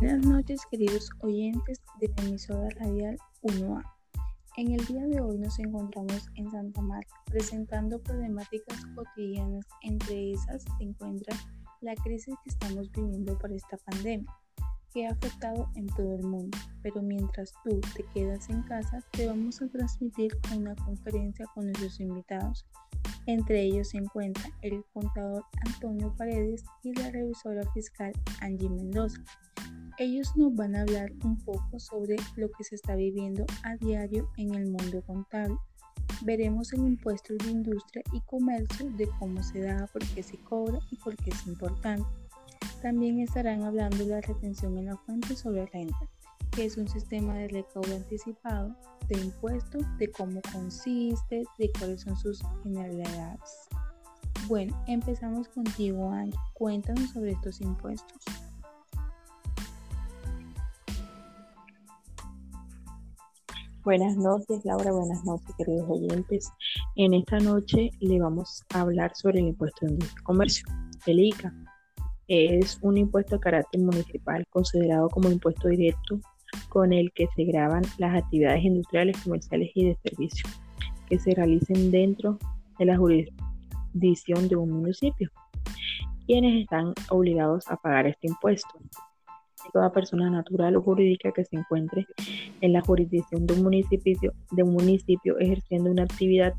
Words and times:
Buenas 0.00 0.24
noches 0.24 0.62
queridos 0.70 1.10
oyentes 1.18 1.82
de 2.00 2.08
la 2.08 2.22
emisora 2.22 2.70
radial 2.70 3.18
1A. 3.42 3.82
En 4.56 4.72
el 4.72 4.82
día 4.86 5.06
de 5.06 5.20
hoy 5.20 5.36
nos 5.36 5.58
encontramos 5.58 6.26
en 6.36 6.50
Santa 6.50 6.80
Marta 6.80 7.14
presentando 7.26 8.02
problemáticas 8.02 8.82
cotidianas. 8.94 9.66
Entre 9.82 10.32
esas 10.32 10.62
se 10.62 10.84
encuentra 10.84 11.36
la 11.82 11.94
crisis 11.96 12.34
que 12.42 12.48
estamos 12.48 12.90
viviendo 12.92 13.36
por 13.38 13.52
esta 13.52 13.76
pandemia 13.76 14.34
que 14.90 15.06
ha 15.06 15.10
afectado 15.10 15.68
en 15.74 15.86
todo 15.88 16.14
el 16.14 16.22
mundo. 16.22 16.56
Pero 16.82 17.02
mientras 17.02 17.52
tú 17.62 17.78
te 17.94 18.02
quedas 18.14 18.48
en 18.48 18.62
casa, 18.62 19.04
te 19.12 19.26
vamos 19.26 19.60
a 19.60 19.68
transmitir 19.68 20.32
una 20.56 20.74
conferencia 20.76 21.44
con 21.54 21.66
nuestros 21.66 22.00
invitados. 22.00 22.66
Entre 23.26 23.64
ellos 23.64 23.90
se 23.90 23.98
encuentra 23.98 24.44
el 24.62 24.82
contador 24.94 25.44
Antonio 25.66 26.14
Paredes 26.16 26.64
y 26.82 26.94
la 26.94 27.10
revisora 27.10 27.70
fiscal 27.74 28.12
Angie 28.40 28.70
Mendoza. 28.70 29.22
Ellos 30.00 30.34
nos 30.34 30.54
van 30.54 30.76
a 30.76 30.80
hablar 30.80 31.12
un 31.24 31.36
poco 31.44 31.78
sobre 31.78 32.16
lo 32.34 32.50
que 32.52 32.64
se 32.64 32.74
está 32.74 32.94
viviendo 32.94 33.44
a 33.64 33.76
diario 33.76 34.30
en 34.38 34.54
el 34.54 34.64
mundo 34.64 35.02
contable. 35.06 35.58
Veremos 36.22 36.72
el 36.72 36.86
impuesto 36.86 37.34
de 37.34 37.50
industria 37.50 38.02
y 38.10 38.22
comercio, 38.22 38.90
de 38.92 39.06
cómo 39.18 39.42
se 39.42 39.60
da, 39.60 39.86
por 39.88 40.02
qué 40.14 40.22
se 40.22 40.38
cobra 40.38 40.78
y 40.90 40.96
por 40.96 41.14
qué 41.16 41.28
es 41.28 41.46
importante. 41.46 42.08
También 42.80 43.20
estarán 43.20 43.62
hablando 43.62 43.98
de 43.98 44.06
la 44.06 44.22
retención 44.22 44.78
en 44.78 44.86
la 44.86 44.96
fuente 44.96 45.36
sobre 45.36 45.66
renta, 45.66 46.08
que 46.52 46.64
es 46.64 46.78
un 46.78 46.88
sistema 46.88 47.34
de 47.34 47.48
recaudo 47.48 47.94
anticipado 47.94 48.74
de 49.06 49.20
impuestos, 49.20 49.84
de 49.98 50.10
cómo 50.10 50.40
consiste, 50.50 51.42
de 51.58 51.70
cuáles 51.78 52.00
son 52.00 52.16
sus 52.16 52.40
finalidades. 52.62 53.68
Bueno, 54.48 54.82
empezamos 54.86 55.46
contigo, 55.48 56.10
Angie. 56.10 56.40
Cuéntanos 56.54 57.10
sobre 57.10 57.32
estos 57.32 57.60
impuestos. 57.60 58.49
Buenas 63.82 64.14
noches, 64.18 64.62
Laura. 64.66 64.92
Buenas 64.92 65.24
noches, 65.24 65.54
queridos 65.56 65.88
oyentes. 65.88 66.52
En 66.96 67.14
esta 67.14 67.38
noche 67.38 67.90
le 68.00 68.20
vamos 68.20 68.62
a 68.74 68.82
hablar 68.82 69.12
sobre 69.14 69.40
el 69.40 69.46
impuesto 69.48 69.86
de 69.86 69.96
comercio, 70.22 70.66
el 71.06 71.18
ICA. 71.18 71.50
Es 72.28 72.78
un 72.82 72.98
impuesto 72.98 73.36
de 73.36 73.40
carácter 73.40 73.80
municipal 73.80 74.44
considerado 74.50 75.08
como 75.08 75.30
impuesto 75.30 75.68
directo 75.68 76.20
con 76.68 76.92
el 76.92 77.10
que 77.12 77.26
se 77.34 77.44
graban 77.44 77.82
las 77.96 78.22
actividades 78.22 78.64
industriales, 78.64 79.16
comerciales 79.24 79.70
y 79.74 79.86
de 79.86 79.98
servicio 80.04 80.46
que 81.08 81.18
se 81.18 81.34
realicen 81.34 81.90
dentro 81.90 82.38
de 82.78 82.84
la 82.84 82.98
jurisdicción 82.98 84.46
de 84.48 84.56
un 84.56 84.72
municipio. 84.72 85.30
Quienes 86.26 86.64
están 86.64 86.92
obligados 87.08 87.66
a 87.70 87.76
pagar 87.76 88.06
este 88.06 88.26
impuesto 88.26 88.78
toda 89.72 89.92
persona 89.92 90.30
natural 90.30 90.76
o 90.76 90.82
jurídica 90.82 91.32
que 91.32 91.44
se 91.44 91.56
encuentre 91.56 92.06
en 92.60 92.72
la 92.72 92.80
jurisdicción 92.80 93.46
de 93.46 93.54
un 93.54 93.62
municipio, 93.62 94.32
de 94.50 94.62
un 94.62 94.72
municipio 94.72 95.38
ejerciendo 95.38 95.90
una 95.90 96.04
actividad 96.04 96.54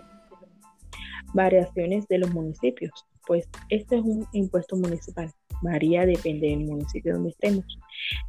Variaciones 1.33 2.07
de 2.07 2.19
los 2.19 2.31
municipios, 2.31 2.91
pues 3.25 3.49
este 3.69 3.97
es 3.97 4.03
un 4.03 4.25
impuesto 4.33 4.75
municipal. 4.75 5.31
Varía, 5.61 6.05
depende 6.05 6.49
del 6.49 6.65
municipio 6.65 7.13
donde 7.13 7.29
estemos. 7.29 7.65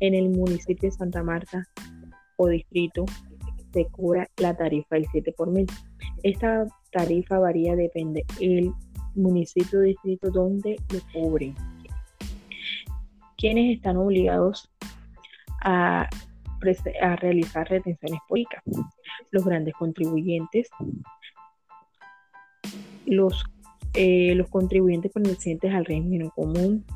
En 0.00 0.14
el 0.14 0.30
municipio 0.30 0.88
de 0.88 0.96
Santa 0.96 1.22
Marta 1.22 1.66
o 2.36 2.48
distrito 2.48 3.04
se 3.72 3.86
cobra 3.86 4.28
la 4.36 4.56
tarifa 4.56 4.94
del 4.94 5.06
7 5.10 5.32
por 5.36 5.50
mil. 5.50 5.66
Esta 6.22 6.66
tarifa 6.92 7.40
varía, 7.40 7.74
depende 7.74 8.24
del 8.38 8.72
municipio 9.16 9.80
o 9.80 9.82
distrito 9.82 10.30
donde 10.30 10.76
lo 10.92 11.00
cubren 11.12 11.54
quienes 13.44 13.76
están 13.76 13.98
obligados 13.98 14.70
a, 15.60 16.08
realizar 17.20 17.68
retenciones 17.68 18.18
públicas, 18.26 18.62
los 19.30 19.44
grandes 19.44 19.74
contribuyentes, 19.74 20.70
los, 23.04 23.44
eh, 23.92 24.34
los 24.34 24.48
contribuyentes 24.48 25.12
pertenecientes 25.12 25.74
al 25.74 25.84
régimen 25.84 26.30
común, 26.30 26.86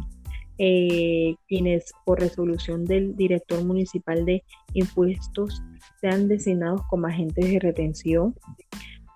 eh, 0.56 1.34
quienes 1.48 1.92
por 2.06 2.18
resolución 2.18 2.86
del 2.86 3.14
director 3.14 3.62
municipal 3.62 4.24
de 4.24 4.42
impuestos 4.72 5.62
sean 6.00 6.28
designados 6.28 6.80
como 6.88 7.08
agentes 7.08 7.44
de 7.44 7.58
retención, 7.58 8.34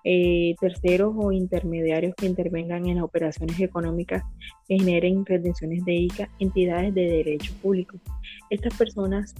eh, 0.03 0.55
terceros 0.59 1.13
o 1.17 1.31
intermediarios 1.31 2.13
que 2.15 2.25
intervengan 2.25 2.85
en 2.87 2.95
las 2.95 3.05
operaciones 3.05 3.59
económicas 3.59 4.23
que 4.67 4.77
generen 4.77 5.25
retenciones 5.25 5.85
de 5.85 5.93
ICA, 5.93 6.29
entidades 6.39 6.93
de 6.93 7.05
derecho 7.07 7.53
público. 7.61 7.97
Estas 8.49 8.75
personas 8.77 9.33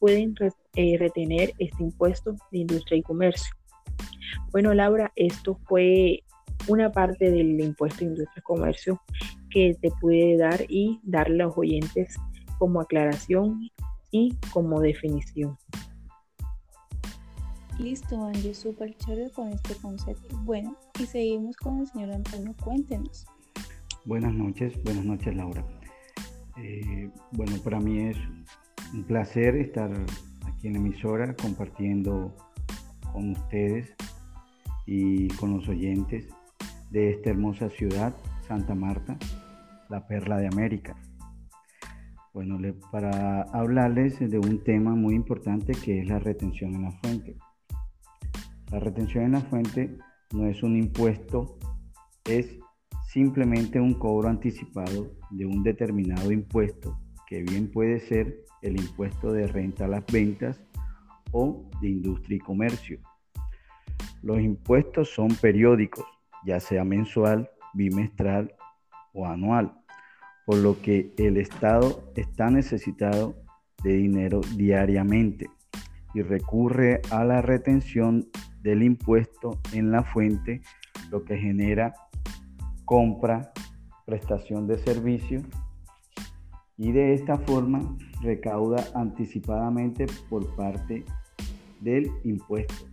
pueden 0.00 0.34
eh, 0.74 0.96
retener 0.98 1.52
este 1.58 1.82
impuesto 1.82 2.34
de 2.50 2.58
industria 2.58 2.98
y 2.98 3.02
comercio. 3.02 3.54
Bueno, 4.50 4.74
Laura, 4.74 5.12
esto 5.14 5.58
fue 5.68 6.24
una 6.68 6.90
parte 6.90 7.30
del 7.30 7.60
impuesto 7.60 8.00
de 8.00 8.06
industria 8.06 8.38
y 8.38 8.42
comercio 8.42 9.02
que 9.50 9.76
te 9.80 9.90
pude 10.00 10.36
dar 10.36 10.64
y 10.68 11.00
darle 11.02 11.42
a 11.42 11.46
los 11.46 11.58
oyentes 11.58 12.16
como 12.58 12.80
aclaración 12.80 13.70
y 14.10 14.36
como 14.52 14.80
definición. 14.80 15.56
Listo, 17.80 18.26
Angie, 18.26 18.52
súper 18.52 18.94
chévere 18.98 19.30
con 19.30 19.48
este 19.48 19.74
concepto. 19.76 20.36
Bueno, 20.44 20.76
y 20.98 21.06
seguimos 21.06 21.56
con 21.56 21.80
el 21.80 21.86
señor 21.86 22.12
Antonio, 22.12 22.54
cuéntenos. 22.62 23.24
Buenas 24.04 24.34
noches, 24.34 24.74
buenas 24.84 25.02
noches 25.02 25.34
Laura. 25.34 25.64
Eh, 26.58 27.10
bueno, 27.32 27.56
para 27.64 27.80
mí 27.80 28.08
es 28.08 28.18
un 28.92 29.04
placer 29.04 29.56
estar 29.56 29.90
aquí 30.46 30.68
en 30.68 30.76
emisora 30.76 31.34
compartiendo 31.34 32.36
con 33.14 33.30
ustedes 33.30 33.94
y 34.84 35.28
con 35.28 35.56
los 35.56 35.66
oyentes 35.66 36.28
de 36.90 37.12
esta 37.12 37.30
hermosa 37.30 37.70
ciudad, 37.70 38.14
Santa 38.46 38.74
Marta, 38.74 39.16
la 39.88 40.06
perla 40.06 40.36
de 40.36 40.48
América. 40.48 40.96
Bueno, 42.34 42.58
para 42.92 43.40
hablarles 43.42 44.20
de 44.20 44.38
un 44.38 44.62
tema 44.62 44.94
muy 44.94 45.14
importante 45.14 45.72
que 45.72 46.00
es 46.00 46.06
la 46.06 46.18
retención 46.18 46.74
en 46.74 46.82
la 46.82 46.92
fuente. 46.92 47.36
La 48.70 48.78
retención 48.78 49.24
en 49.24 49.32
la 49.32 49.40
fuente 49.40 49.98
no 50.32 50.46
es 50.46 50.62
un 50.62 50.76
impuesto, 50.76 51.58
es 52.24 52.56
simplemente 53.08 53.80
un 53.80 53.94
cobro 53.94 54.28
anticipado 54.28 55.10
de 55.30 55.44
un 55.44 55.64
determinado 55.64 56.30
impuesto, 56.30 56.96
que 57.26 57.42
bien 57.42 57.68
puede 57.72 57.98
ser 57.98 58.44
el 58.62 58.80
impuesto 58.80 59.32
de 59.32 59.48
renta 59.48 59.86
a 59.86 59.88
las 59.88 60.06
ventas 60.06 60.60
o 61.32 61.68
de 61.80 61.88
industria 61.88 62.36
y 62.36 62.40
comercio. 62.40 63.00
Los 64.22 64.40
impuestos 64.40 65.12
son 65.12 65.34
periódicos, 65.34 66.06
ya 66.46 66.60
sea 66.60 66.84
mensual, 66.84 67.50
bimestral 67.74 68.54
o 69.12 69.26
anual, 69.26 69.74
por 70.46 70.58
lo 70.58 70.80
que 70.80 71.12
el 71.18 71.38
Estado 71.38 72.12
está 72.14 72.50
necesitado 72.50 73.34
de 73.82 73.94
dinero 73.94 74.40
diariamente 74.56 75.50
y 76.14 76.22
recurre 76.22 77.00
a 77.10 77.24
la 77.24 77.42
retención 77.42 78.28
del 78.62 78.82
impuesto 78.82 79.58
en 79.72 79.90
la 79.90 80.02
fuente, 80.02 80.62
lo 81.10 81.24
que 81.24 81.36
genera 81.36 81.94
compra, 82.84 83.52
prestación 84.04 84.66
de 84.66 84.78
servicio 84.78 85.42
y 86.76 86.92
de 86.92 87.14
esta 87.14 87.38
forma 87.38 87.96
recauda 88.22 88.84
anticipadamente 88.94 90.06
por 90.28 90.54
parte 90.56 91.04
del 91.80 92.10
impuesto. 92.24 92.86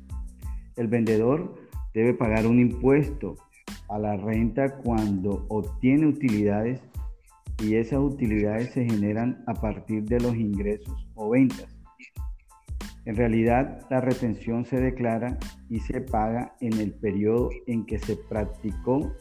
El 0.75 0.87
vendedor 0.87 1.55
debe 1.93 2.13
pagar 2.13 2.45
un 2.45 2.59
impuesto 2.59 3.37
a 3.89 3.97
la 3.97 4.17
renta 4.17 4.75
cuando 4.77 5.45
obtiene 5.49 6.05
utilidades 6.05 6.81
y 7.63 7.75
esas 7.75 7.99
utilidades 7.99 8.71
se 8.71 8.85
generan 8.85 9.43
a 9.47 9.53
partir 9.53 10.03
de 10.03 10.19
los 10.19 10.35
ingresos 10.35 11.07
o 11.15 11.29
ventas. 11.29 11.76
En 13.07 13.15
realidad, 13.15 13.87
la 13.89 14.01
retención 14.01 14.65
se 14.65 14.81
declara 14.81 15.37
y 15.69 15.79
se 15.79 16.01
paga 16.01 16.57
en 16.59 16.73
el 16.73 16.91
periodo 16.91 17.49
en 17.65 17.85
que 17.85 17.99
se 17.99 18.17
practicó 18.17 19.13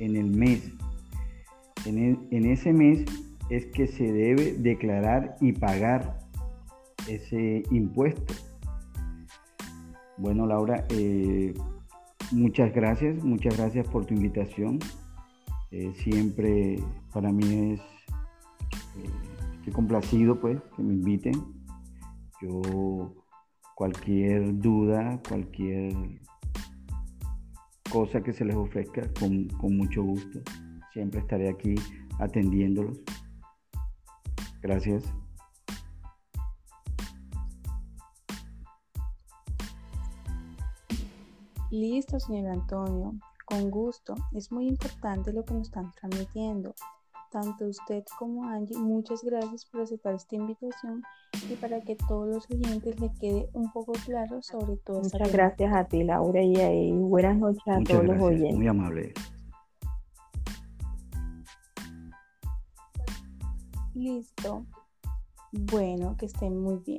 en 0.00 0.16
el 0.16 0.26
mes. 0.26 0.72
En, 1.86 2.46
ese 2.46 2.72
mes 2.72 3.04
es 3.48 3.66
que 3.66 3.86
se 3.86 4.10
debe 4.10 4.54
declarar 4.54 5.36
y 5.40 5.52
pagar 5.52 6.18
ese 7.06 7.62
impuesto. 7.70 8.34
Bueno, 10.18 10.44
Laura, 10.46 10.84
eh, 10.88 11.54
muchas 12.32 12.74
gracias, 12.74 13.22
muchas 13.22 13.56
gracias 13.56 13.86
por 13.86 14.04
tu 14.04 14.14
invitación. 14.14 14.80
Eh, 15.70 15.92
siempre 15.94 16.80
para 17.12 17.30
mí 17.30 17.74
es, 17.74 17.80
eh, 18.98 19.70
complacido 19.72 20.40
pues 20.40 20.60
que 20.74 20.82
me 20.82 20.94
inviten. 20.94 21.59
Yo 22.40 23.14
cualquier 23.74 24.58
duda, 24.58 25.20
cualquier 25.28 25.94
cosa 27.90 28.22
que 28.22 28.32
se 28.32 28.44
les 28.44 28.56
ofrezca, 28.56 29.02
con, 29.18 29.48
mucho 29.76 30.02
gusto. 30.02 30.40
Siempre 30.92 31.20
estaré 31.20 31.48
aquí 31.48 31.74
atendiéndolos. 32.18 33.00
Gracias. 34.62 35.04
Listo, 41.70 42.18
señor 42.20 42.50
Antonio. 42.50 43.14
Con 43.44 43.70
gusto. 43.70 44.14
Es 44.32 44.52
muy 44.52 44.66
importante 44.68 45.32
lo 45.32 45.44
que 45.44 45.54
nos 45.54 45.68
están 45.68 45.92
transmitiendo. 45.92 46.74
Tanto 47.30 47.66
usted 47.66 48.02
como 48.18 48.44
Angie, 48.44 48.76
muchas 48.76 49.22
gracias 49.22 49.64
por 49.64 49.82
aceptar 49.82 50.14
esta 50.14 50.34
invitación 50.34 51.04
y 51.48 51.54
para 51.54 51.80
que 51.80 51.94
todos 52.08 52.26
los 52.26 52.50
oyentes 52.50 52.98
le 52.98 53.08
quede 53.20 53.48
un 53.52 53.70
poco 53.70 53.92
claro 54.04 54.42
sobre 54.42 54.76
todo. 54.78 55.00
Muchas 55.00 55.32
gracias 55.32 55.72
a 55.72 55.84
ti, 55.84 56.02
Laura, 56.02 56.42
y, 56.42 56.90
buenas 56.90 57.38
noches 57.38 57.62
a 57.68 57.78
todos 57.84 58.04
los 58.04 58.20
oyentes. 58.20 58.56
Muy 58.56 58.66
amable. 58.66 59.14
Listo. 63.94 64.66
Bueno, 65.52 66.16
que 66.16 66.26
estén 66.26 66.60
muy 66.60 66.78
bien. 66.78 66.98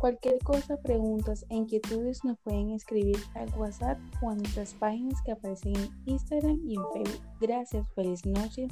Cualquier 0.00 0.38
cosa, 0.40 0.76
preguntas 0.78 1.46
e 1.48 1.54
inquietudes 1.54 2.24
nos 2.24 2.38
pueden 2.40 2.70
escribir 2.70 3.18
al 3.34 3.48
WhatsApp 3.56 3.98
o 4.20 4.30
a 4.30 4.34
nuestras 4.34 4.74
páginas 4.74 5.22
que 5.22 5.32
aparecen 5.32 5.76
en 5.76 5.90
Instagram 6.06 6.60
y 6.66 6.76
en 6.76 6.82
Facebook. 6.92 7.22
Gracias, 7.40 7.88
feliz 7.94 8.26
noche. 8.26 8.66